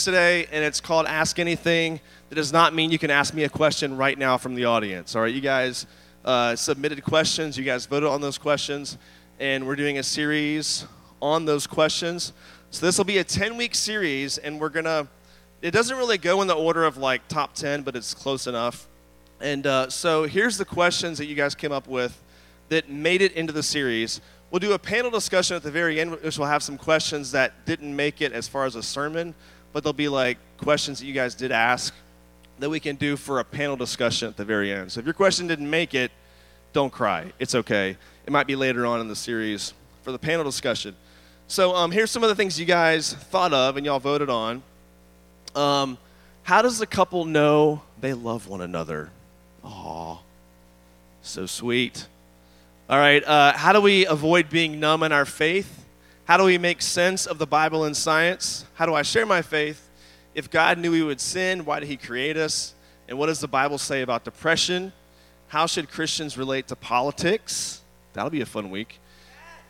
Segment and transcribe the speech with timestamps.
[0.00, 2.00] today, and it's called Ask Anything.
[2.30, 5.14] That does not mean you can ask me a question right now from the audience.
[5.14, 5.86] All right, you guys
[6.24, 8.96] uh, submitted questions, you guys voted on those questions,
[9.38, 10.86] and we're doing a series
[11.20, 12.32] on those questions.
[12.70, 15.08] So this will be a 10 week series, and we're gonna.
[15.60, 18.88] It doesn't really go in the order of like top 10, but it's close enough.
[19.40, 22.18] And uh, so here's the questions that you guys came up with
[22.70, 24.22] that made it into the series.
[24.50, 27.64] We'll do a panel discussion at the very end, which will have some questions that
[27.64, 29.34] didn't make it as far as a sermon,
[29.72, 31.94] but there'll be like questions that you guys did ask
[32.58, 34.92] that we can do for a panel discussion at the very end.
[34.92, 36.12] So if your question didn't make it,
[36.72, 37.32] don't cry.
[37.38, 37.96] It's okay.
[38.26, 40.94] It might be later on in the series for the panel discussion.
[41.48, 44.62] So um, here's some of the things you guys thought of and y'all voted on.
[45.54, 45.98] Um,
[46.44, 49.10] how does a couple know they love one another?
[49.64, 50.18] Aw,
[51.22, 52.06] so sweet.
[52.88, 55.81] All right, uh, how do we avoid being numb in our faith?
[56.32, 58.64] How do we make sense of the Bible and science?
[58.72, 59.90] How do I share my faith?
[60.34, 62.72] If God knew we would sin, why did He create us?
[63.06, 64.94] And what does the Bible say about depression?
[65.48, 67.82] How should Christians relate to politics?
[68.14, 68.98] That'll be a fun week.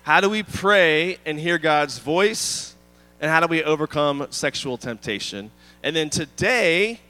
[0.04, 2.76] How do we pray and hear God's voice?
[3.20, 5.50] And how do we overcome sexual temptation?
[5.82, 7.00] And then today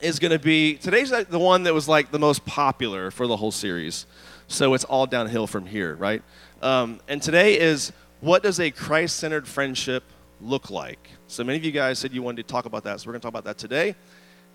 [0.00, 3.36] is going to be today's the one that was like the most popular for the
[3.36, 4.06] whole series.
[4.48, 6.22] So it's all downhill from here, right?
[6.62, 10.02] Um, and today is what does a Christ centered friendship
[10.40, 11.10] look like?
[11.26, 13.20] So many of you guys said you wanted to talk about that, so we're going
[13.20, 13.94] to talk about that today.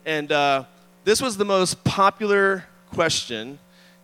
[0.05, 0.65] And uh,
[1.03, 3.59] this was the most popular question.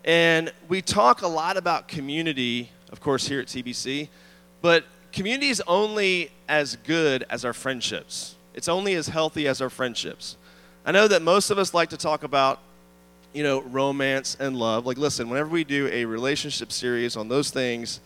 [0.05, 4.09] And we talk a lot about community, of course, here at TBC,
[4.61, 8.35] but community is only as good as our friendships.
[8.53, 10.38] It's only as healthy as our friendships.
[10.85, 12.59] I know that most of us like to talk about
[13.33, 14.85] you know, romance and love.
[14.85, 18.00] Like, listen, whenever we do a relationship series on those things,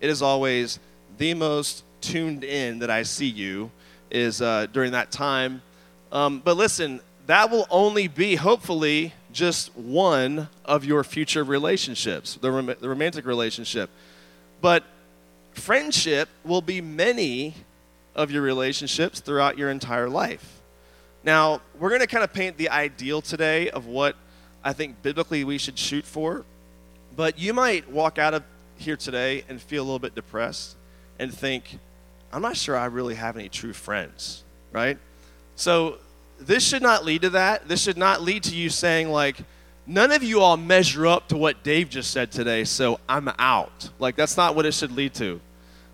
[0.00, 0.78] it is always
[1.18, 3.70] the most tuned in that I see you
[4.10, 5.62] is uh, during that time.
[6.10, 12.50] Um, but listen, that will only be, hopefully, just one of your future relationships, the,
[12.50, 13.90] rom- the romantic relationship.
[14.60, 14.84] But
[15.52, 17.54] friendship will be many
[18.14, 20.60] of your relationships throughout your entire life.
[21.22, 24.16] Now, we're going to kind of paint the ideal today of what
[24.64, 26.44] I think biblically we should shoot for.
[27.14, 28.44] But you might walk out of
[28.76, 30.77] here today and feel a little bit depressed
[31.18, 31.78] and think,
[32.32, 34.98] I'm not sure I really have any true friends, right?
[35.56, 35.98] So
[36.38, 37.68] this should not lead to that.
[37.68, 39.36] This should not lead to you saying, like,
[39.86, 43.90] none of you all measure up to what Dave just said today, so I'm out.
[43.98, 45.40] Like, that's not what it should lead to.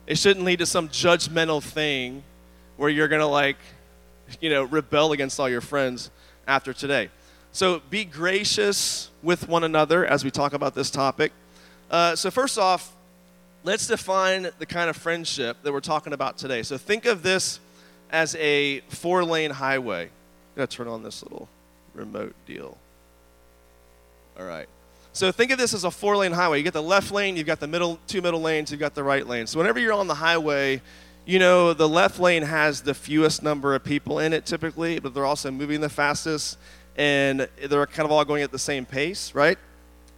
[0.06, 2.22] It shouldn't lead to some judgmental thing
[2.76, 3.56] where you're going to, like,
[4.41, 6.10] you know, rebel against all your friends
[6.46, 7.10] after today.
[7.52, 11.32] So be gracious with one another as we talk about this topic.
[11.91, 12.94] Uh, so, first off,
[13.64, 16.62] let's define the kind of friendship that we're talking about today.
[16.62, 17.58] So, think of this
[18.10, 20.04] as a four lane highway.
[20.04, 21.48] I gotta turn on this little
[21.94, 22.78] remote deal.
[24.38, 24.69] All right.
[25.12, 26.58] So think of this as a four lane highway.
[26.58, 29.04] You get the left lane, you've got the middle two middle lanes, you've got the
[29.04, 29.47] right lane.
[29.47, 30.82] So whenever you're on the highway,
[31.24, 35.14] you know the left lane has the fewest number of people in it typically, but
[35.14, 36.58] they're also moving the fastest
[36.97, 39.58] and they're kind of all going at the same pace, right?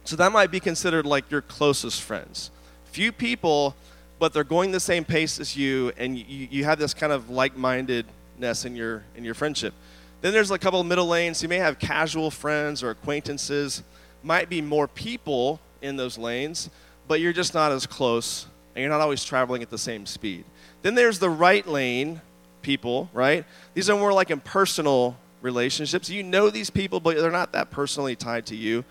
[0.03, 2.49] So that might be considered like your closest friends.
[2.97, 3.75] Few people,
[4.17, 7.29] but they're going the same pace as you, and you, you have this kind of
[7.29, 9.75] like-mindedness in your in your friendship.
[10.21, 11.43] Then there's a couple of middle lanes.
[11.43, 13.83] You may have casual friends or acquaintances.
[14.23, 16.71] Might be more people in those lanes,
[17.07, 20.43] but you're just not as close, and you're not always traveling at the same speed.
[20.81, 22.21] Then there's the right lane
[22.63, 23.45] people, right?
[23.75, 26.09] These are more like impersonal relationships.
[26.09, 28.83] You know these people, but they're not that personally tied to you.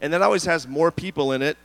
[0.00, 1.56] And that always has more people in it.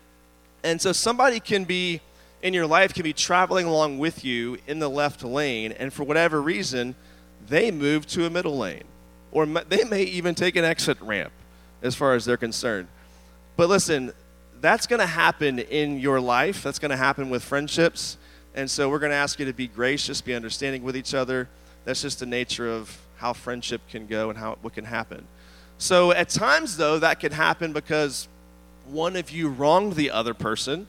[0.68, 2.02] And so somebody can be
[2.42, 6.04] in your life can be traveling along with you in the left lane, and for
[6.04, 6.94] whatever reason,
[7.48, 8.84] they move to a middle lane.
[9.32, 11.32] Or they may even take an exit ramp
[11.82, 12.90] as far as they're concerned.
[13.56, 14.12] But listen,
[14.60, 16.64] that's going to happen in your life.
[16.64, 18.18] That's going to happen with friendships.
[18.54, 21.48] And so we're going to ask you to be gracious, be understanding with each other.
[21.86, 25.28] That's just the nature of how friendship can go and how what can happen.
[25.78, 28.28] So at times though that can happen because
[28.88, 30.88] one of you wronged the other person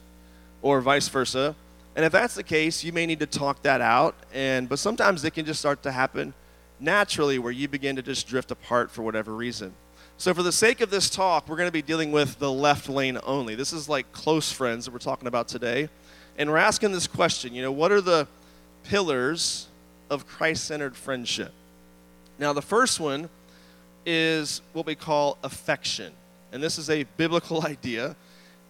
[0.62, 1.54] or vice versa.
[1.96, 5.24] And if that's the case, you may need to talk that out and but sometimes
[5.24, 6.34] it can just start to happen
[6.80, 9.74] naturally where you begin to just drift apart for whatever reason.
[10.16, 12.88] So for the sake of this talk, we're going to be dealing with the left
[12.88, 13.54] lane only.
[13.54, 15.88] This is like close friends that we're talking about today.
[16.36, 18.26] And we're asking this question, you know, what are the
[18.84, 19.68] pillars
[20.10, 21.52] of Christ-centered friendship?
[22.38, 23.28] Now, the first one
[24.06, 26.12] is what we call affection.
[26.52, 28.16] And this is a biblical idea.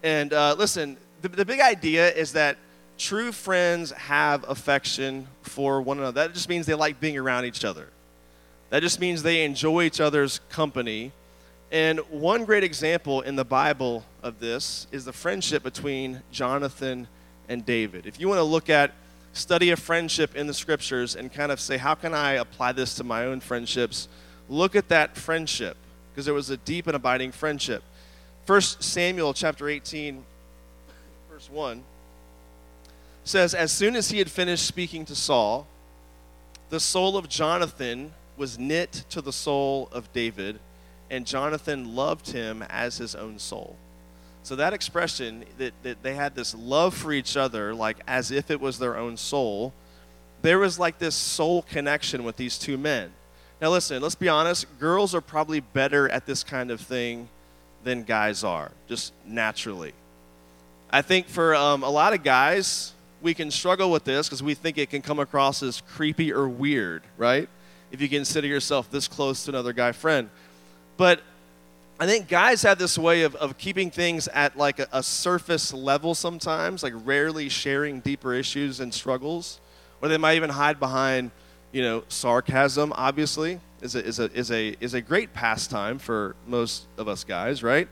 [0.03, 2.57] And uh, listen, the, the big idea is that
[2.97, 6.27] true friends have affection for one another.
[6.27, 7.89] That just means they like being around each other.
[8.71, 11.13] That just means they enjoy each other's company.
[11.71, 17.09] And one great example in the Bible of this is the friendship between Jonathan
[17.49, 18.07] and David.
[18.07, 18.93] If you want to look at
[19.33, 22.95] study a friendship in the scriptures and kind of say, how can I apply this
[22.97, 24.09] to my own friendships?
[24.49, 25.77] Look at that friendship
[26.19, 27.81] because there was a deep and abiding friendship.
[28.45, 30.25] First Samuel chapter 18,
[31.31, 31.85] verse 1
[33.23, 35.69] says, As soon as he had finished speaking to Saul,
[36.71, 40.59] the soul of Jonathan was knit to the soul of David,
[41.09, 43.77] and Jonathan loved him as his own soul.
[44.43, 48.51] So that expression that, that they had this love for each other, like as if
[48.51, 49.73] it was their own soul,
[50.43, 53.13] there was like this soul connection with these two men.
[53.61, 57.29] Now, listen, let's be honest, girls are probably better at this kind of thing
[57.83, 59.93] than guys are, just naturally.
[60.91, 64.55] I think for um, a lot of guys, we can struggle with this because we
[64.55, 67.49] think it can come across as creepy or weird, right?
[67.91, 70.31] If you consider yourself this close to another guy friend.
[70.97, 71.21] But
[71.99, 75.73] I think guys have this way of, of keeping things at like a, a surface
[75.73, 79.59] level sometimes, like rarely sharing deeper issues and struggles,
[80.01, 81.33] or they might even hide behind,
[81.73, 86.35] you know, sarcasm, obviously, is a, is a, is a, is a great pastime for
[86.47, 87.89] most of us guys, right?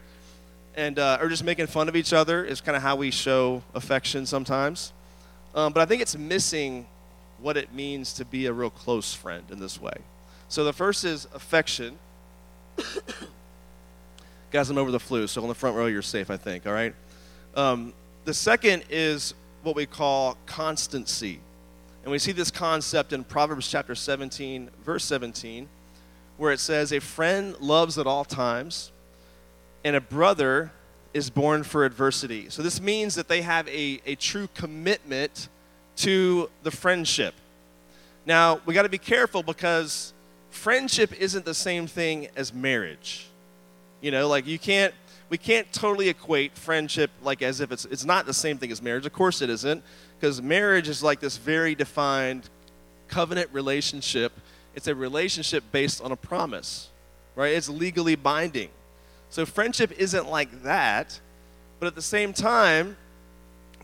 [0.74, 3.62] And, uh, or just making fun of each other is kind of how we show
[3.74, 4.92] affection sometimes.
[5.54, 6.86] Um, but I think it's missing
[7.38, 9.94] what it means to be a real close friend in this way.
[10.48, 11.98] So the first is affection.
[14.50, 16.72] Guys, I'm over the flu, so on the front row, you're safe, I think, all
[16.72, 16.94] right?
[17.54, 17.92] Um,
[18.24, 21.40] the second is what we call constancy.
[22.06, 25.68] And we see this concept in Proverbs chapter 17, verse 17,
[26.36, 28.92] where it says, A friend loves at all times,
[29.82, 30.70] and a brother
[31.12, 32.48] is born for adversity.
[32.48, 35.48] So this means that they have a, a true commitment
[35.96, 37.34] to the friendship.
[38.24, 40.14] Now, we got to be careful because
[40.50, 43.26] friendship isn't the same thing as marriage.
[44.00, 44.94] You know, like you can't
[45.28, 48.80] we can't totally equate friendship like as if it's it's not the same thing as
[48.80, 49.06] marriage.
[49.06, 49.82] Of course it isn't,
[50.18, 52.48] because marriage is like this very defined
[53.08, 54.32] covenant relationship.
[54.74, 56.88] It's a relationship based on a promise,
[57.34, 57.52] right?
[57.52, 58.70] It's legally binding.
[59.30, 61.20] So friendship isn't like that,
[61.78, 62.96] but at the same time,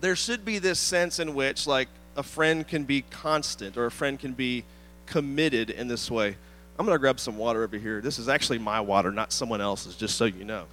[0.01, 3.91] there should be this sense in which like a friend can be constant or a
[3.91, 4.65] friend can be
[5.07, 6.37] committed in this way.
[6.79, 8.01] I'm going to grab some water over here.
[8.01, 10.65] This is actually my water, not someone else's, just so you know.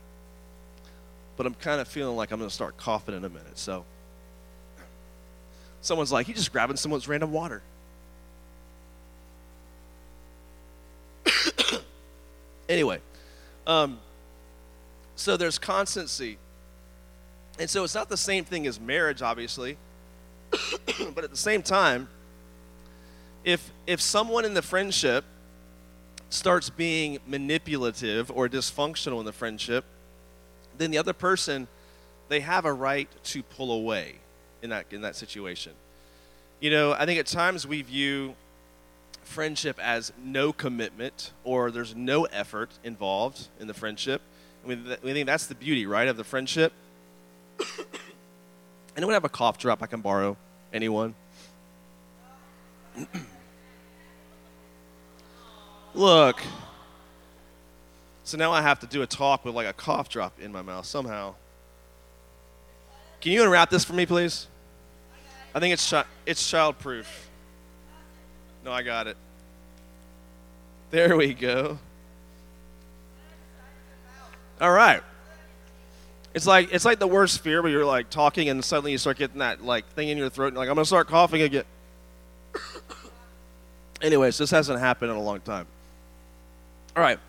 [1.37, 3.57] But I'm kind of feeling like I'm going to start coughing in a minute.
[3.57, 3.85] So,
[5.81, 7.61] someone's like, he's just grabbing someone's random water.
[12.69, 12.99] anyway,
[13.67, 13.99] um,
[15.15, 16.37] so there's constancy.
[17.59, 19.77] And so it's not the same thing as marriage, obviously.
[21.13, 22.07] but at the same time,
[23.43, 25.23] if if someone in the friendship
[26.29, 29.85] starts being manipulative or dysfunctional in the friendship,
[30.77, 31.67] then the other person,
[32.27, 34.15] they have a right to pull away
[34.61, 35.73] in that, in that situation.
[36.59, 38.35] You know, I think at times we view
[39.23, 44.21] friendship as no commitment or there's no effort involved in the friendship.
[44.65, 46.73] Mean, we think that's the beauty, right, of the friendship.
[48.97, 50.35] Anyone have a cough drop I can borrow?
[50.73, 51.15] Anyone?
[55.93, 56.41] Look.
[58.23, 60.61] So now I have to do a talk with like a cough drop in my
[60.61, 61.35] mouth somehow.
[63.21, 64.47] Can you unwrap this for me, please?
[65.53, 67.05] I think it's chi- it's childproof.
[68.63, 69.17] No, I got it.
[70.91, 71.77] There we go.
[74.61, 75.01] All right.
[76.33, 79.17] It's like it's like the worst fear where you're like talking and suddenly you start
[79.17, 81.63] getting that like thing in your throat and like I'm gonna start coughing again.
[84.01, 85.65] Anyways, this hasn't happened in a long time.
[86.95, 87.19] All right,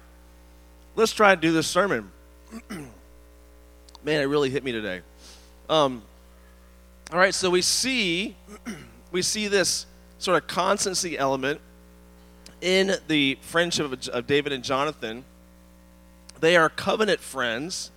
[0.97, 2.11] let's try to do this sermon.
[2.71, 2.91] Man,
[4.21, 5.03] it really hit me today.
[5.69, 6.03] Um,
[7.13, 8.37] all right, so we see
[9.13, 9.87] we see this
[10.19, 11.61] sort of constancy element
[12.61, 15.25] in the friendship of, of David and Jonathan.
[16.39, 17.91] They are covenant friends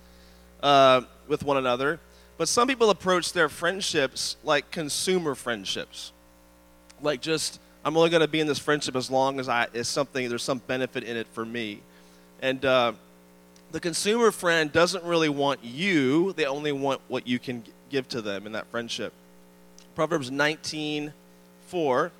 [0.64, 2.00] uh, with one another,
[2.38, 6.10] but some people approach their friendships like consumer friendships,
[7.00, 9.86] like just I'm only going to be in this friendship as long as I is
[9.86, 11.82] something there's some benefit in it for me.
[12.42, 12.92] And uh,
[13.70, 17.62] the consumer friend doesn't really want you; they only want what you can
[17.94, 19.12] give to them in that friendship.
[19.94, 22.10] Proverbs 19:4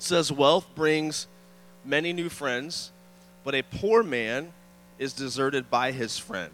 [0.00, 1.28] says, "Wealth brings
[1.84, 2.90] many new friends,
[3.44, 4.52] but a poor man
[4.98, 6.52] is deserted by his friend."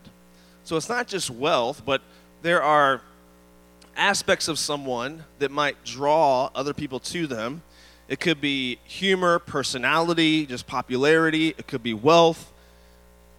[0.63, 2.03] So it's not just wealth, but
[2.43, 3.01] there are
[3.97, 7.63] aspects of someone that might draw other people to them
[8.09, 11.49] It could be humor, personality, just popularity.
[11.49, 12.53] It could be wealth.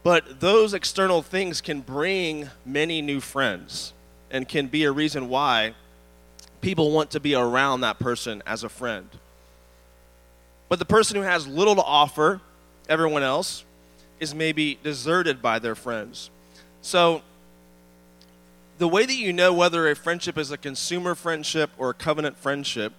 [0.03, 3.93] But those external things can bring many new friends
[4.31, 5.73] and can be a reason why
[6.61, 9.09] people want to be around that person as a friend.
[10.69, 12.41] But the person who has little to offer
[12.89, 13.63] everyone else
[14.19, 16.29] is maybe deserted by their friends.
[16.81, 17.21] So,
[18.77, 22.37] the way that you know whether a friendship is a consumer friendship or a covenant
[22.37, 22.93] friendship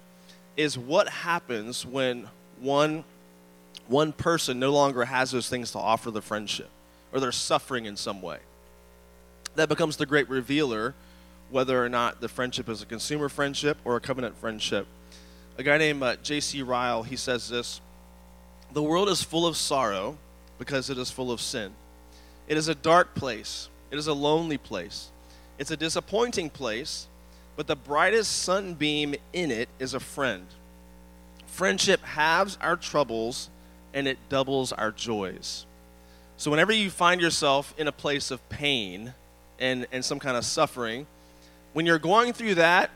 [0.57, 2.27] is what happens when
[2.59, 3.05] one,
[3.87, 6.69] one person no longer has those things to offer the friendship
[7.13, 8.39] or they're suffering in some way.
[9.55, 10.95] That becomes the great revealer
[11.51, 14.87] whether or not the friendship is a consumer friendship or a covenant friendship.
[15.57, 16.61] A guy named uh, J.C.
[16.61, 17.81] Ryle, he says this
[18.71, 20.17] The world is full of sorrow
[20.57, 21.73] because it is full of sin.
[22.47, 25.09] It is a dark place, it is a lonely place,
[25.57, 27.07] it's a disappointing place,
[27.55, 30.45] but the brightest sunbeam in it is a friend.
[31.47, 33.49] Friendship halves our troubles
[33.93, 35.65] and it doubles our joys.
[36.37, 39.13] So, whenever you find yourself in a place of pain
[39.59, 41.05] and, and some kind of suffering,
[41.73, 42.91] when you're going through that,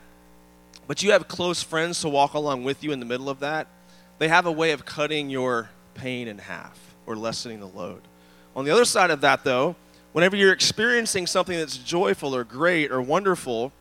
[0.86, 3.68] but you have close friends to walk along with you in the middle of that,
[4.18, 8.02] they have a way of cutting your pain in half or lessening the load.
[8.56, 9.76] On the other side of that, though,
[10.12, 13.72] whenever you're experiencing something that's joyful or great or wonderful,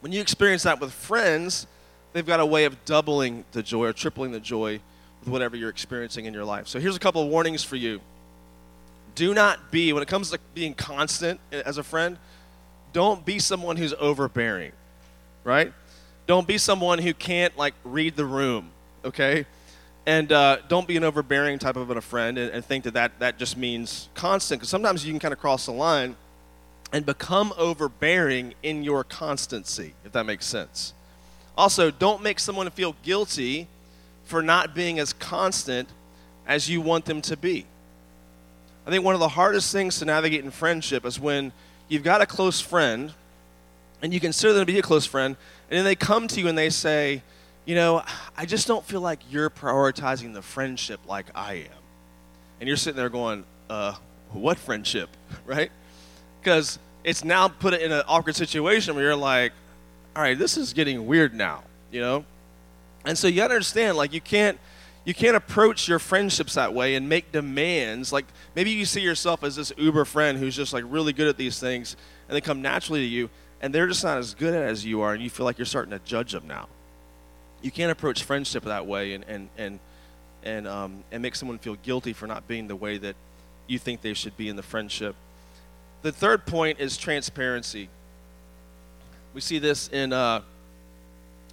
[0.00, 1.66] when you experience that with friends,
[2.12, 4.80] they've got a way of doubling the joy or tripling the joy
[5.20, 6.68] with whatever you're experiencing in your life.
[6.68, 8.00] So here's a couple of warnings for you.
[9.14, 12.18] Do not be, when it comes to being constant as a friend,
[12.92, 14.72] don't be someone who's overbearing,
[15.44, 15.72] right?
[16.26, 18.70] Don't be someone who can't like read the room,
[19.04, 19.46] okay?
[20.06, 23.18] And uh, don't be an overbearing type of a friend and, and think that, that
[23.18, 24.60] that just means constant.
[24.60, 26.16] Because sometimes you can kind of cross the line
[26.92, 30.94] and become overbearing in your constancy, if that makes sense.
[31.56, 33.68] Also, don't make someone feel guilty
[34.24, 35.88] for not being as constant
[36.46, 37.66] as you want them to be.
[38.86, 41.52] I think one of the hardest things to navigate in friendship is when
[41.88, 43.12] you've got a close friend
[44.02, 45.36] and you consider them to be a close friend,
[45.70, 47.22] and then they come to you and they say,
[47.66, 48.02] You know,
[48.36, 51.82] I just don't feel like you're prioritizing the friendship like I am.
[52.60, 53.94] And you're sitting there going, Uh,
[54.32, 55.10] what friendship,
[55.46, 55.70] right?
[56.40, 59.52] Because it's now put it in an awkward situation where you're like,
[60.14, 62.24] All right, this is getting weird now, you know?
[63.04, 64.58] And so you gotta understand, like, you can't
[65.08, 68.12] you can't approach your friendships that way and make demands.
[68.12, 71.38] Like maybe you see yourself as this uber friend who's just like really good at
[71.38, 71.96] these things
[72.28, 73.30] and they come naturally to you
[73.62, 75.64] and they're just not as good at as you are and you feel like you're
[75.64, 76.68] starting to judge them now.
[77.62, 79.80] You can't approach friendship that way and, and, and,
[80.42, 83.16] and, um, and make someone feel guilty for not being the way that
[83.66, 85.16] you think they should be in the friendship.
[86.02, 87.88] The third point is transparency.
[89.32, 90.42] We see this in uh,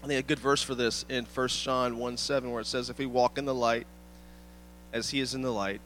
[0.06, 2.92] I think a good verse for this in 1 John 1 7, where it says,
[2.92, 3.88] If we walk in the light
[4.94, 5.82] as he is in the light,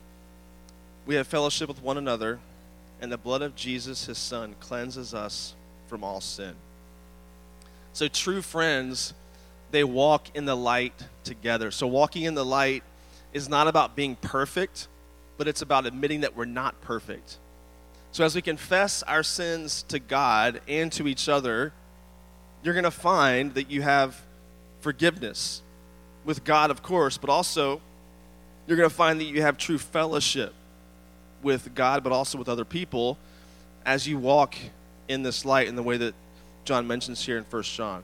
[1.06, 2.40] we have fellowship with one another,
[3.00, 5.56] and the blood of Jesus, his son, cleanses us
[5.88, 6.56] from all sin.
[7.94, 9.14] So, true friends,
[9.72, 11.72] they walk in the light together.
[11.72, 12.84] So, walking in the light
[13.32, 14.90] is not about being perfect,
[15.38, 17.38] but it's about admitting that we're not perfect.
[18.12, 21.72] So, as we confess our sins to God and to each other,
[22.64, 24.22] you're going to find that you have
[24.82, 25.62] forgiveness
[26.26, 27.82] with God, of course, but also
[28.68, 30.54] you're going to find that you have true fellowship
[31.42, 33.18] with God, but also with other people
[33.86, 34.56] as you walk
[35.08, 36.14] in this light in the way that
[36.66, 38.04] John mentions here in 1 John.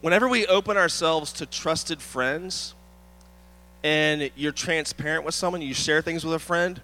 [0.00, 2.74] Whenever we open ourselves to trusted friends
[3.84, 6.80] and you're transparent with someone, you share things with a friend,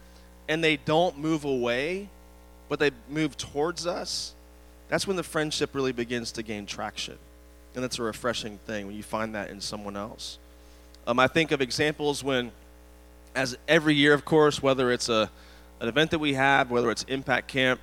[0.48, 2.08] and they don't move away,
[2.68, 4.33] but they move towards us,
[4.88, 7.18] that's when the friendship really begins to gain traction.
[7.74, 10.38] And that's a refreshing thing when you find that in someone else.
[11.06, 12.52] Um, I think of examples when,
[13.34, 15.30] as every year, of course, whether it's a,
[15.80, 17.80] an event that we have, whether it's Impact Camp,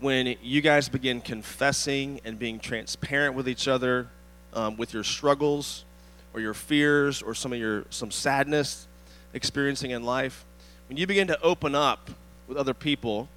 [0.00, 4.08] when you guys begin confessing and being transparent with each other
[4.52, 5.84] um, with your struggles
[6.32, 8.86] or your fears or some of your some sadness
[9.32, 10.44] experiencing in life,
[10.88, 12.10] when you begin to open up
[12.46, 13.28] with other people,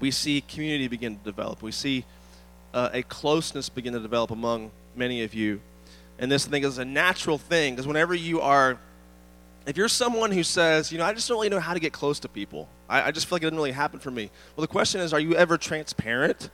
[0.00, 1.62] we see community begin to develop.
[1.62, 2.04] We see
[2.72, 5.60] uh, a closeness begin to develop among many of you.
[6.18, 8.78] And this thing is a natural thing because whenever you are,
[9.66, 11.92] if you're someone who says, you know, I just don't really know how to get
[11.92, 14.30] close to people, I, I just feel like it didn't really happen for me.
[14.56, 16.50] Well, the question is, are you ever transparent?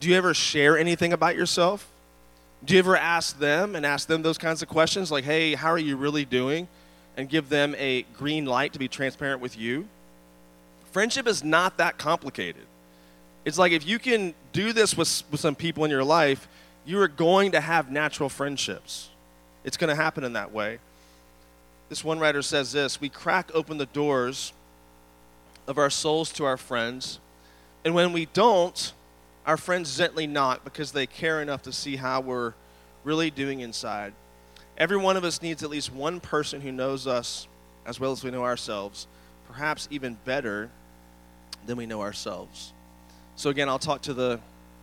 [0.00, 1.90] Do you ever share anything about yourself?
[2.64, 5.68] Do you ever ask them and ask them those kinds of questions like, hey, how
[5.68, 6.68] are you really doing?
[7.16, 9.86] And give them a green light to be transparent with you?
[10.92, 12.64] Friendship is not that complicated.
[13.44, 16.48] It's like if you can do this with, with some people in your life,
[16.86, 19.10] you are going to have natural friendships.
[19.64, 20.78] It's going to happen in that way.
[21.88, 24.52] This one writer says this We crack open the doors
[25.66, 27.18] of our souls to our friends,
[27.84, 28.92] and when we don't,
[29.46, 32.54] our friends gently knock because they care enough to see how we're
[33.04, 34.12] really doing inside.
[34.76, 37.46] Every one of us needs at least one person who knows us
[37.86, 39.06] as well as we know ourselves,
[39.46, 40.70] perhaps even better
[41.66, 42.73] than we know ourselves.
[43.36, 44.40] So, again, I'll talk to the,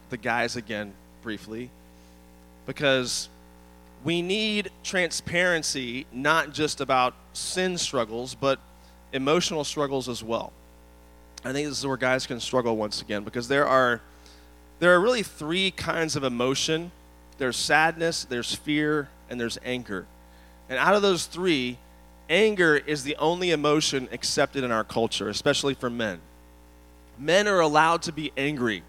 [0.10, 1.70] the guys again briefly
[2.66, 3.30] because
[4.04, 8.60] we need transparency not just about sin struggles, but
[9.14, 10.52] emotional struggles as well.
[11.44, 14.02] I think this is where guys can struggle once again because there are
[14.80, 16.92] there are really three kinds of emotion.
[17.38, 20.08] There's sadness, there's fear, and there's anger.
[20.70, 21.78] And out of those three,
[22.30, 26.20] anger is the only emotion accepted in our culture, especially for men.
[27.22, 28.82] Men are allowed to be angry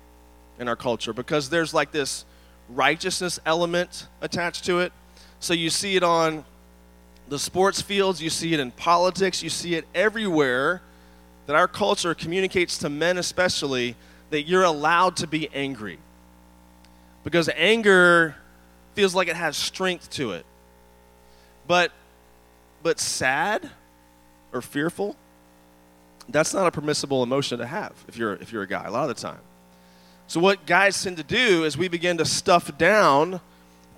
[0.58, 2.24] in our culture because there's like this
[2.70, 4.90] righteousness element attached to it.
[5.38, 6.46] So you see it on
[7.28, 10.80] the sports fields, you see it in politics, you see it everywhere
[11.46, 13.96] that our culture communicates to men, especially,
[14.30, 15.98] that you're allowed to be angry.
[17.24, 18.36] Because anger
[18.94, 20.46] feels like it has strength to it.
[21.66, 21.92] But
[22.82, 23.70] but sad
[24.52, 25.16] or fearful,
[26.32, 29.08] that's not a permissible emotion to have if you're if you're a guy a lot
[29.08, 29.40] of the time.
[30.26, 33.40] So what guys tend to do is we begin to stuff down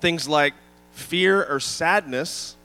[0.01, 0.53] things like
[0.91, 2.55] fear or sadness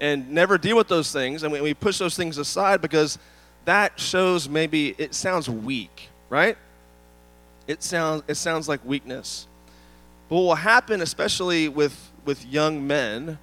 [0.00, 1.42] and never deal with those things.
[1.42, 3.18] And we, push those things aside because
[3.64, 6.56] that shows maybe it sounds weak, right?
[7.66, 9.46] It sounds, it sounds like weakness.
[10.28, 13.38] But what will happen, especially with, with young men,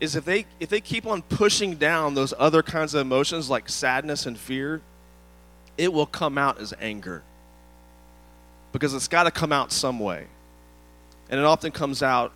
[0.00, 3.68] is if they, if they keep on pushing down those other kinds of emotions like
[3.68, 4.80] sadness and fear,
[5.76, 7.22] it will come out as anger.
[8.72, 10.26] Because it's got to come out some way.
[11.28, 12.32] And it often comes out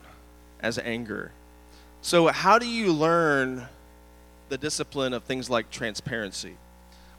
[0.61, 1.33] as anger.
[2.02, 3.66] So, how do you learn
[4.50, 6.54] the discipline of things like transparency?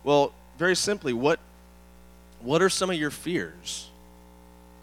[0.04, 1.40] Well, very simply, what,
[2.40, 3.90] what are some of your fears?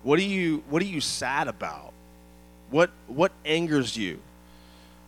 [0.02, 1.92] What are you, what are you sad about?
[2.70, 4.20] What, what angers you?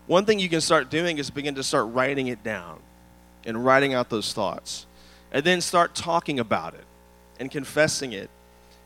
[0.06, 2.80] One thing you can start doing is begin to start writing it down
[3.44, 4.86] and writing out those thoughts.
[5.32, 6.84] And then start talking about it
[7.40, 8.30] and confessing it.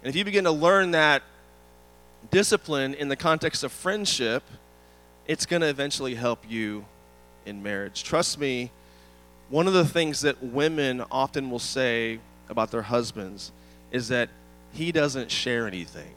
[0.02, 1.22] And if you begin to learn that
[2.30, 4.42] discipline in the context of friendship,
[5.26, 6.86] it's going to eventually help you
[7.44, 8.02] in marriage.
[8.02, 8.70] Trust me,
[9.50, 13.52] one of the things that women often will say about their husbands
[13.90, 14.28] is that
[14.72, 16.14] he doesn't share anything.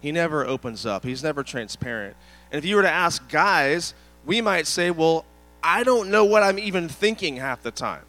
[0.00, 2.16] He never opens up, he's never transparent.
[2.54, 5.24] And if you were to ask guys, we might say, well,
[5.60, 8.04] I don't know what I'm even thinking half the time.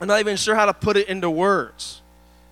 [0.00, 2.02] I'm not even sure how to put it into words.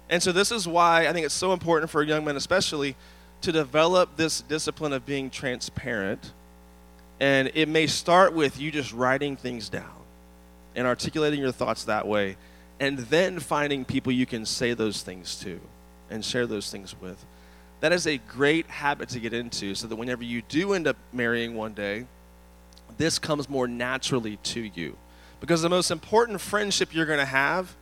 [0.08, 2.94] And so, this is why I think it's so important for young men, especially,
[3.40, 6.30] to develop this discipline of being transparent.
[7.18, 9.96] And it may start with you just writing things down
[10.76, 12.36] and articulating your thoughts that way,
[12.78, 15.58] and then finding people you can say those things to
[16.08, 17.18] and share those things with.
[17.84, 20.96] That is a great habit to get into so that whenever you do end up
[21.12, 22.06] marrying one day,
[22.96, 24.96] this comes more naturally to you.
[25.38, 27.76] Because the most important friendship you're going to have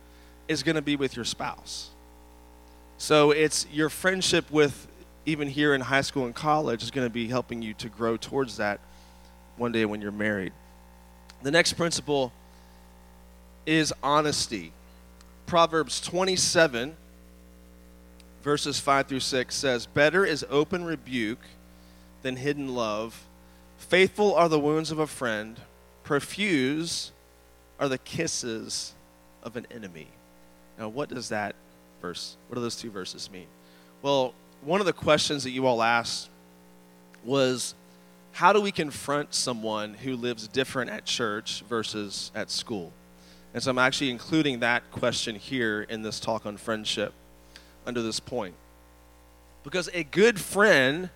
[0.49, 1.89] is going to be with your spouse.
[2.97, 4.89] So it's your friendship with
[5.25, 8.17] even here in high school and college is going to be helping you to grow
[8.17, 8.81] towards that
[9.55, 10.51] one day when you're married.
[11.43, 12.33] The next principle
[13.65, 14.73] is honesty.
[15.45, 16.97] Proverbs 27,
[18.43, 21.39] verses 5 through 6 says, Better is open rebuke
[22.21, 23.25] than hidden love.
[23.77, 25.59] Faithful are the wounds of a friend,
[26.03, 27.11] profuse
[27.79, 28.93] are the kisses
[29.41, 30.07] of an enemy.
[30.77, 31.55] Now, what does that
[32.01, 33.47] verse, what do those two verses mean?
[34.01, 36.29] Well, one of the questions that you all asked
[37.23, 37.75] was
[38.33, 42.91] how do we confront someone who lives different at church versus at school?
[43.53, 47.13] And so I'm actually including that question here in this talk on friendship
[47.85, 48.55] under this point.
[49.63, 51.09] Because a good friend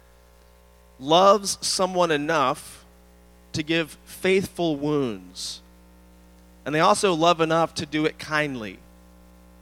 [0.99, 2.85] loves someone enough
[3.53, 5.61] to give faithful wounds.
[6.65, 8.79] And they also love enough to do it kindly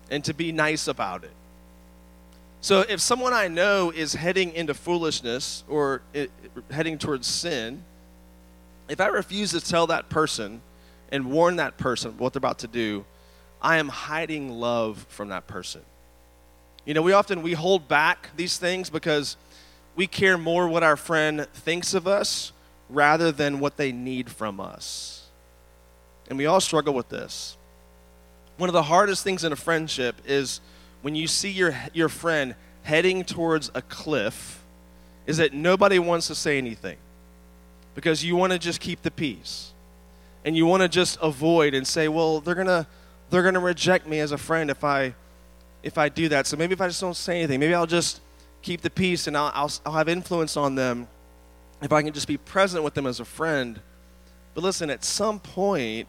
[0.09, 1.31] and to be nice about it.
[2.61, 6.01] So if someone I know is heading into foolishness or
[6.71, 7.83] heading towards sin,
[8.89, 10.61] if I refuse to tell that person
[11.11, 13.05] and warn that person what they're about to do,
[13.61, 15.81] I am hiding love from that person.
[16.85, 19.37] You know, we often we hold back these things because
[19.95, 22.51] we care more what our friend thinks of us
[22.89, 25.27] rather than what they need from us.
[26.29, 27.57] And we all struggle with this.
[28.57, 30.61] One of the hardest things in a friendship is
[31.01, 34.61] when you see your, your friend heading towards a cliff,
[35.25, 36.97] is that nobody wants to say anything.
[37.95, 39.71] because you want to just keep the peace.
[40.43, 42.85] And you want to just avoid and say, well, they're going to
[43.31, 45.15] they're going to reject me as a friend if I
[45.85, 46.47] if I do that.
[46.47, 48.19] So maybe if I just don't say anything, maybe I'll just
[48.63, 51.07] keep the peace and I'll, I'll, I'll have influence on them
[51.81, 53.79] if I can just be present with them as a friend.
[54.55, 56.07] But listen, at some point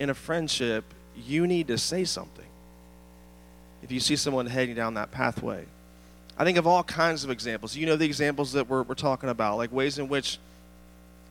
[0.00, 0.84] in a friendship,
[1.16, 2.44] you need to say something.
[3.82, 5.64] If you see someone heading down that pathway,
[6.36, 7.76] I think of all kinds of examples.
[7.76, 10.38] You know the examples that we're, we're talking about, like ways in which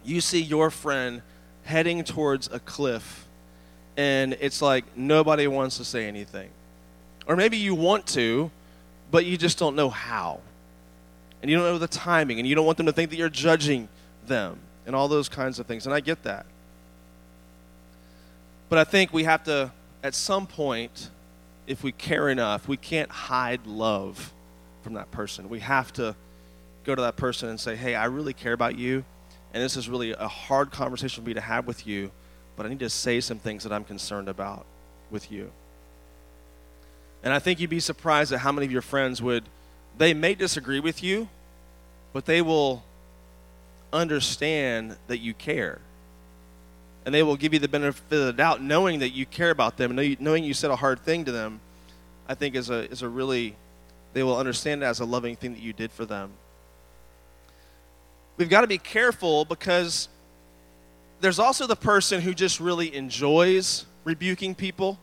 [0.06, 1.22] you see your friend
[1.64, 3.28] heading towards a cliff
[3.98, 6.50] and it's like nobody wants to say anything.
[7.28, 8.50] Or maybe you want to,
[9.12, 10.40] but you just don't know how.
[11.42, 13.30] And you don't know the timing, and you don't want them to think that you're
[13.30, 13.90] judging
[14.26, 15.86] them, and all those kinds of things.
[15.86, 16.46] And I get that.
[18.70, 19.72] But I think we have to,
[20.04, 21.10] at some point,
[21.68, 24.34] if we care enough, we can't hide love
[24.82, 25.50] from that person.
[25.50, 26.16] We have to
[26.86, 29.04] go to that person and say, hey, I really care about you,
[29.54, 32.12] and this is really a hard conversation for me to have with you
[32.58, 34.66] but I need to say some things that I'm concerned about
[35.10, 35.52] with you.
[37.24, 39.44] And I think you'd be surprised at how many of your friends would,
[39.98, 41.30] they may disagree with you,
[42.14, 42.84] but they will
[43.92, 45.80] understand that you care.
[47.06, 49.78] And they will give you the benefit of the doubt, knowing that you care about
[49.78, 51.60] them, knowing you said a hard thing to them,
[52.28, 53.56] I think is a, is a really,
[54.14, 56.32] they will understand it as a loving thing that you did for them.
[58.36, 60.10] We've got to be careful because
[61.22, 65.00] there's also the person who just really enjoys rebuking people.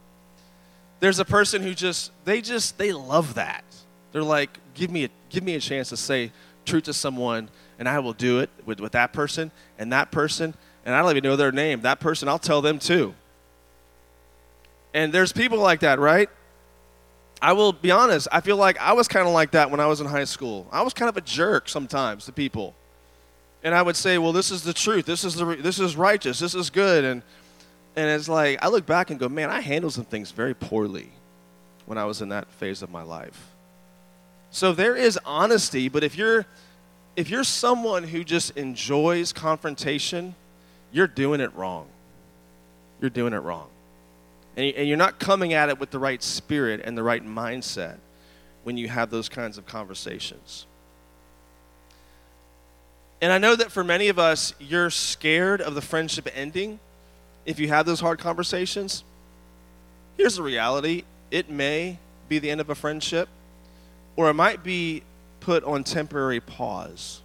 [1.00, 3.64] There's a person who just they just they love that.
[4.12, 6.32] They're like, give me a give me a chance to say
[6.64, 10.54] truth to someone, and I will do it with, with that person and that person,
[10.84, 11.82] and I don't even know their name.
[11.82, 13.14] That person, I'll tell them too.
[14.94, 16.30] And there's people like that, right?
[17.42, 19.86] I will be honest, I feel like I was kind of like that when I
[19.86, 20.66] was in high school.
[20.72, 22.74] I was kind of a jerk sometimes to people
[23.64, 25.06] and I would say, well, this is the truth.
[25.06, 26.38] This is the this is righteous.
[26.38, 27.02] This is good.
[27.02, 27.22] And
[27.96, 31.10] and it's like I look back and go, man, I handled some things very poorly
[31.86, 33.50] when I was in that phase of my life.
[34.50, 36.46] So there is honesty, but if you're
[37.16, 40.34] if you're someone who just enjoys confrontation,
[40.92, 41.86] you're doing it wrong.
[43.00, 43.68] You're doing it wrong.
[44.56, 47.96] And you're not coming at it with the right spirit and the right mindset
[48.62, 50.66] when you have those kinds of conversations.
[53.20, 56.78] And I know that for many of us, you're scared of the friendship ending
[57.46, 59.04] if you have those hard conversations.
[60.16, 63.28] Here's the reality it may be the end of a friendship,
[64.16, 65.02] or it might be
[65.40, 67.20] put on temporary pause.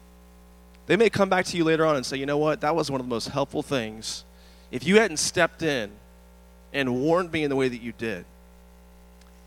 [0.88, 2.90] They may come back to you later on and say, you know what, that was
[2.90, 4.24] one of the most helpful things.
[4.72, 5.92] If you hadn't stepped in
[6.74, 8.26] and warned me in the way that you did,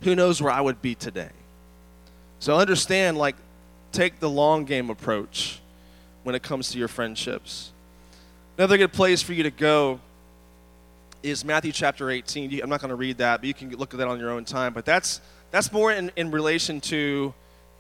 [0.02, 1.30] who knows where I would be today?
[2.38, 3.36] So understand, like,
[3.92, 5.60] take the long game approach
[6.22, 7.72] when it comes to your friendships.
[8.56, 10.00] Another good place for you to go
[11.22, 12.60] is Matthew chapter 18.
[12.62, 14.44] I'm not going to read that, but you can look at that on your own
[14.44, 14.72] time.
[14.72, 17.32] But that's, that's more in, in relation to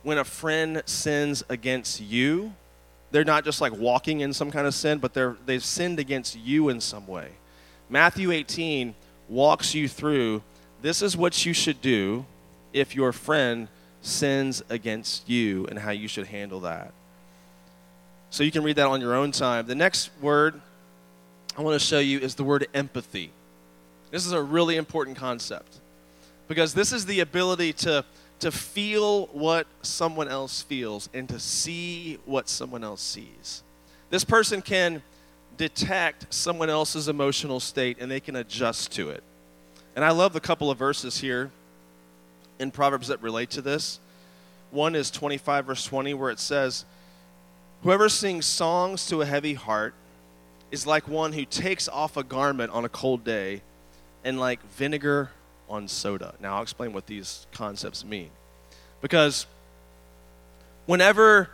[0.02, 2.52] when a friend sins against you.
[3.10, 6.38] They're not just like walking in some kind of sin, but they're, they've sinned against
[6.38, 7.30] you in some way.
[7.90, 8.94] Matthew 18
[9.28, 10.42] walks you through
[10.80, 12.26] this is what you should do
[12.72, 13.68] if your friend
[14.00, 16.92] sins against you and how you should handle that.
[18.30, 19.66] So you can read that on your own time.
[19.66, 20.60] The next word
[21.56, 23.30] I want to show you is the word empathy.
[24.10, 25.80] This is a really important concept
[26.48, 28.04] because this is the ability to,
[28.40, 33.62] to feel what someone else feels and to see what someone else sees.
[34.10, 35.02] This person can
[35.56, 39.22] detect someone else's emotional state and they can adjust to it.
[39.94, 41.50] And I love the couple of verses here
[42.58, 44.00] in Proverbs that relate to this.
[44.70, 46.86] One is 25, verse 20, where it says,
[47.82, 49.94] Whoever sings songs to a heavy heart
[50.72, 53.60] is like one who takes off a garment on a cold day
[54.24, 55.30] and like vinegar
[55.68, 56.34] on soda.
[56.40, 58.30] Now, I'll explain what these concepts mean.
[59.00, 59.46] Because
[60.86, 61.50] whenever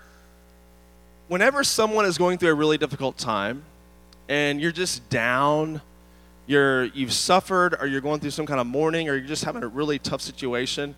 [1.27, 3.65] whenever someone is going through a really difficult time
[4.29, 5.83] and you're just down,
[6.47, 9.65] you're you've suffered or you're going through some kind of mourning or you're just having
[9.65, 10.95] a really tough situation,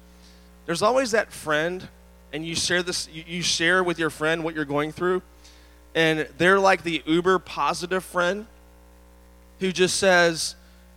[0.66, 1.88] there's always that friend
[2.34, 5.22] and you share this you share with your friend what you're going through
[5.94, 8.46] and they're like the uber positive friend
[9.58, 10.54] who just says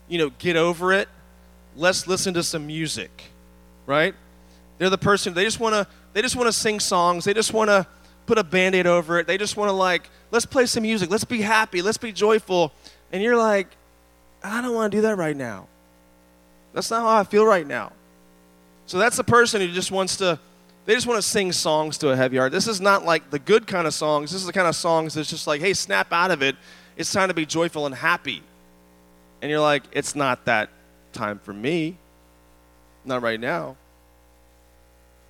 [0.08, 1.10] you know get over it.
[1.75, 3.32] Let's listen to some music
[3.86, 4.15] right?
[4.77, 7.25] They're the person they just want to they just want to sing songs.
[7.25, 7.88] They just want to
[8.25, 9.27] put a band-aid over it.
[9.27, 11.10] They just want to like let's play some music.
[11.10, 11.82] Let's be happy.
[11.82, 12.71] Let's be joyful.
[13.12, 13.67] And you're like
[14.45, 15.67] i don't want to do that right now.
[16.73, 17.91] That's not how i feel right now.
[18.86, 20.39] So that's the person who just wants to
[20.86, 22.52] they just want to sing songs to a heavy heart.
[22.52, 24.32] This is not like the good kind of songs.
[24.32, 26.56] This is the kind of songs that's just like, hey, snap out of it.
[26.98, 28.43] It's time to be joyful and happy.
[29.41, 30.69] And you're like, it's not that
[31.13, 31.98] time for me.
[33.06, 33.78] Not right now.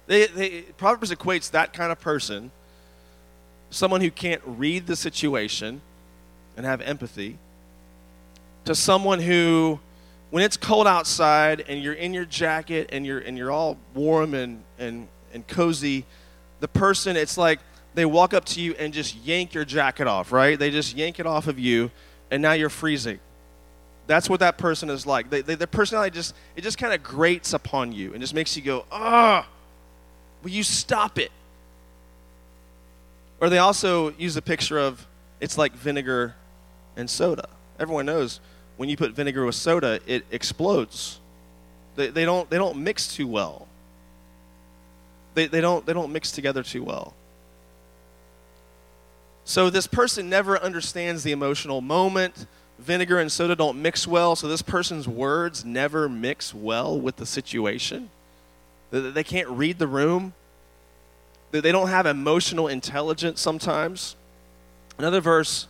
[0.07, 2.51] They, they, Proverbs equates that kind of person,
[3.69, 5.81] someone who can't read the situation
[6.57, 7.37] and have empathy,
[8.65, 9.79] to someone who,
[10.29, 14.33] when it's cold outside and you're in your jacket and you're, and you're all warm
[14.33, 16.05] and, and, and cozy,
[16.59, 17.59] the person, it's like
[17.93, 20.57] they walk up to you and just yank your jacket off, right?
[20.57, 21.91] They just yank it off of you,
[22.31, 23.19] and now you're freezing.
[24.07, 25.29] That's what that person is like.
[25.29, 28.55] They, they, their personality just, it just kind of grates upon you and just makes
[28.57, 29.47] you go, ah,
[30.41, 31.31] will you stop it?
[33.39, 35.05] Or they also use a picture of
[35.39, 36.35] it's like vinegar
[36.95, 37.47] and soda.
[37.79, 38.39] Everyone knows
[38.77, 41.19] when you put vinegar with soda, it explodes.
[41.95, 43.67] They, they, don't, they don't mix too well.
[45.33, 47.13] They, they, don't, they don't mix together too well.
[49.45, 52.45] So this person never understands the emotional moment.
[52.79, 57.25] Vinegar and soda don't mix well, so this person's words never mix well with the
[57.25, 58.09] situation.
[58.91, 60.33] They can't read the room.
[61.51, 64.15] They don't have emotional intelligence sometimes.
[64.97, 65.67] Another verse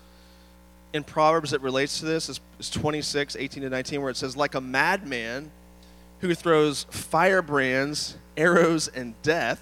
[0.93, 4.38] in Proverbs that relates to this is, is 26, 18 to 19, where it says,
[4.38, 5.52] Like a madman
[6.23, 9.62] who throws firebrands, arrows, and death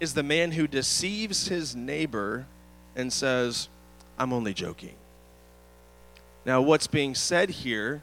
[0.00, 2.44] is the man who deceives his neighbor
[2.94, 3.70] and says,
[4.18, 4.94] I'm only joking.
[6.44, 8.02] Now, what's being said here,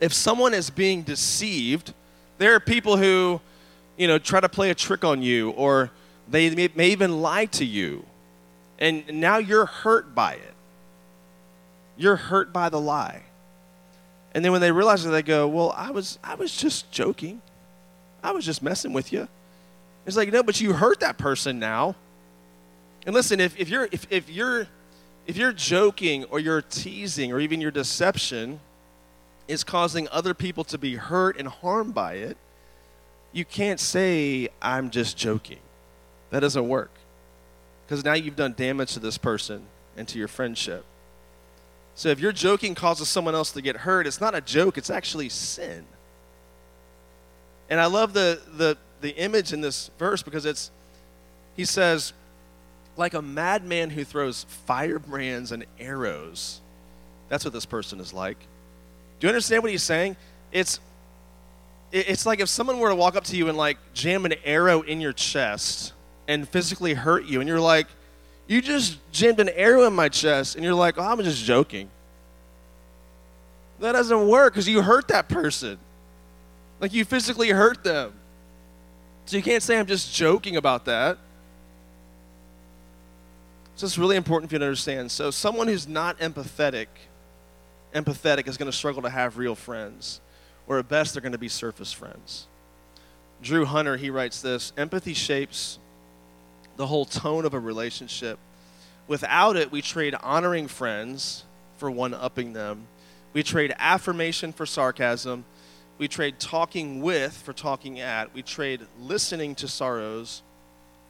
[0.00, 1.94] if someone is being deceived,
[2.36, 3.40] there are people who,
[3.96, 5.90] you know, try to play a trick on you or
[6.28, 8.04] they may, even lie to you.
[8.78, 10.54] And now you're hurt by it.
[11.96, 13.22] You're hurt by the lie.
[14.34, 17.40] And then when they realize it, they go, Well, I was, I was just joking.
[18.22, 19.28] I was just messing with you.
[20.06, 21.94] It's like, no, but you hurt that person now.
[23.06, 24.66] And listen, if, if you're if, if you're
[25.26, 28.60] if you're joking or you're teasing or even your deception
[29.46, 32.36] is causing other people to be hurt and harmed by it,
[33.32, 35.58] you can't say, I'm just joking.
[36.30, 36.90] That doesn't work.
[37.86, 39.66] Because now you've done damage to this person
[39.96, 40.84] and to your friendship.
[41.94, 44.90] So if your joking causes someone else to get hurt, it's not a joke, it's
[44.90, 45.84] actually sin.
[47.70, 50.70] And I love the, the, the image in this verse because it's,
[51.56, 52.12] he says,
[52.96, 56.60] like a madman who throws firebrands and arrows.
[57.28, 58.38] That's what this person is like.
[59.18, 60.16] Do you understand what he's saying?
[60.52, 60.80] It's,
[61.90, 64.82] it's like if someone were to walk up to you and like jam an arrow
[64.82, 65.92] in your chest
[66.26, 67.86] and physically hurt you, and you're like,
[68.46, 71.88] you just jammed an arrow in my chest, and you're like, oh, I'm just joking.
[73.80, 75.78] That doesn't work because you hurt that person.
[76.80, 78.12] Like you physically hurt them.
[79.26, 81.18] So you can't say I'm just joking about that.
[83.76, 85.10] So it's really important for you to understand.
[85.10, 86.86] So someone who's not empathetic,
[87.94, 90.20] empathetic is going to struggle to have real friends,
[90.66, 92.46] or at best they're going to be surface friends.
[93.42, 95.78] Drew Hunter, he writes this empathy shapes
[96.76, 98.38] the whole tone of a relationship.
[99.06, 101.44] Without it, we trade honoring friends
[101.76, 102.86] for one upping them.
[103.32, 105.44] We trade affirmation for sarcasm.
[105.98, 108.34] We trade talking with for talking at.
[108.34, 110.42] We trade listening to sorrows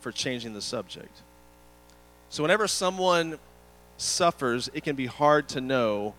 [0.01, 1.23] for changing the subject.
[2.29, 3.39] So, whenever someone
[3.97, 6.15] suffers, it can be hard to know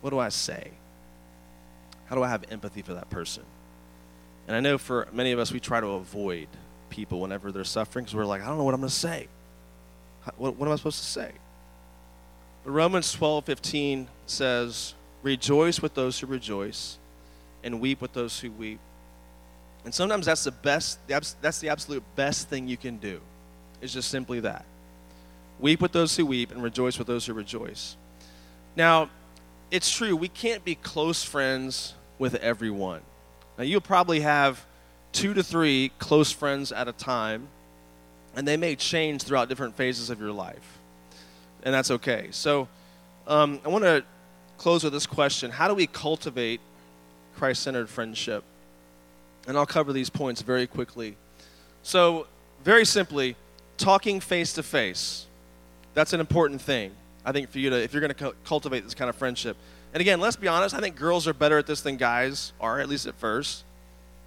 [0.00, 0.70] what do I say?
[2.06, 3.42] How do I have empathy for that person?
[4.46, 6.48] And I know for many of us, we try to avoid
[6.94, 9.26] people whenever they're suffering because we're like, I don't know what I'm going to say.
[10.36, 11.32] What, what am I supposed to say?
[12.64, 16.98] But Romans 12 15 says, Rejoice with those who rejoice,
[17.62, 18.78] and weep with those who weep.
[19.84, 23.20] And sometimes that's the best, that's the absolute best thing you can do,
[23.82, 24.64] is just simply that.
[25.58, 27.96] Weep with those who weep and rejoice with those who rejoice.
[28.76, 29.10] Now,
[29.70, 33.00] it's true, we can't be close friends with everyone.
[33.58, 34.64] Now, you'll probably have
[35.14, 37.48] two to three close friends at a time,
[38.36, 40.78] and they may change throughout different phases of your life.
[41.62, 42.28] And that's okay.
[42.32, 42.68] So,
[43.26, 44.04] um, I want to
[44.58, 46.60] close with this question How do we cultivate
[47.36, 48.44] Christ centered friendship?
[49.46, 51.16] And I'll cover these points very quickly.
[51.82, 52.26] So,
[52.64, 53.36] very simply,
[53.78, 55.26] talking face to face.
[55.94, 56.90] That's an important thing,
[57.24, 59.56] I think, for you to, if you're going to cultivate this kind of friendship.
[59.92, 62.80] And again, let's be honest, I think girls are better at this than guys are,
[62.80, 63.64] at least at first.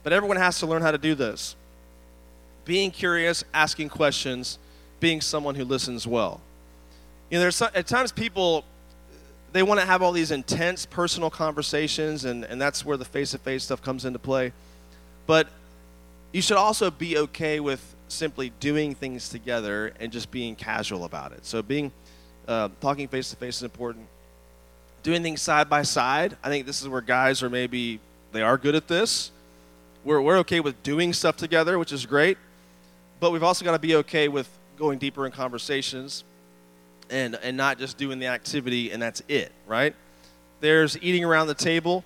[0.07, 1.57] But everyone has to learn how to do this
[2.63, 4.57] being curious, asking questions,
[5.01, 6.39] being someone who listens well.
[7.29, 8.63] You know, there's some, at times people
[9.51, 13.31] they want to have all these intense personal conversations, and, and that's where the face
[13.31, 14.53] to face stuff comes into play.
[15.25, 15.49] But
[16.31, 21.33] you should also be okay with simply doing things together and just being casual about
[21.33, 21.45] it.
[21.45, 21.91] So being
[22.47, 24.07] uh, talking face to face is important.
[25.03, 27.99] Doing things side by side, I think this is where guys are maybe
[28.31, 29.31] they are good at this.
[30.07, 32.37] We're, we're okay with doing stuff together, which is great,
[33.19, 36.23] but we've also got to be okay with going deeper in conversations
[37.09, 39.93] and, and not just doing the activity and that's it, right?
[40.61, 42.05] There's eating around the table.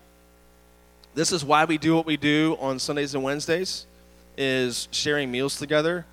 [1.14, 3.86] This is why we do what we do on Sundays and Wednesdays
[4.36, 6.08] is sharing meals together.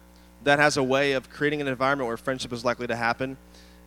[0.45, 3.39] That has a way of creating an environment where friendship is likely to happen.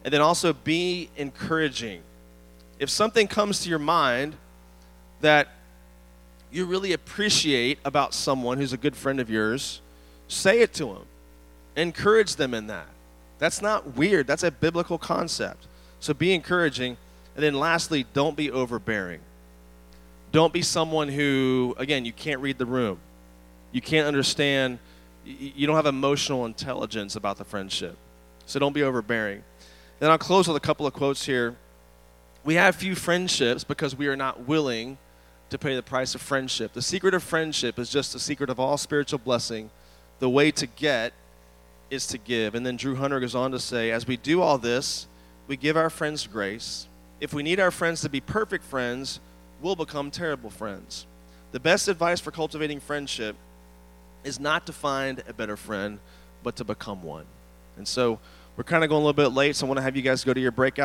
[0.04, 2.02] And then also be encouraging.
[2.80, 4.38] If something comes to your mind
[5.20, 5.50] that
[6.52, 9.82] you really appreciate about someone who's a good friend of yours,
[10.28, 11.06] say it to them.
[11.76, 12.88] Encourage them in that.
[13.40, 15.66] That's not weird, that's a biblical concept.
[16.00, 16.98] So be encouraging.
[17.36, 19.22] And then lastly, don't be overbearing.
[20.32, 23.00] Don't be someone who, again, you can't read the room.
[23.72, 24.80] You can't understand,
[25.26, 27.98] you don't have emotional intelligence about the friendship.
[28.46, 29.44] So don't be overbearing.
[30.00, 31.56] Then I'll close with a couple of quotes here.
[32.44, 34.98] We have few friendships because we are not willing
[35.52, 36.74] to pay the price of friendship.
[36.74, 39.70] The secret of friendship is just the secret of all spiritual blessing.
[40.20, 41.14] The way to get
[41.90, 42.56] is to give.
[42.56, 45.08] And then Drew Hunter goes on to say, as we do all this,
[45.48, 46.88] we give our friends grace.
[47.20, 49.20] If we need our friends to be perfect friends,
[49.62, 51.06] we'll become terrible friends.
[51.52, 53.36] The best advice for cultivating friendship
[54.24, 56.00] is not to find a better friend,
[56.44, 57.26] but to become one.
[57.76, 58.20] And so
[58.56, 60.24] we're kind of going a little bit late, so I want to have you guys
[60.24, 60.80] go to your breakout.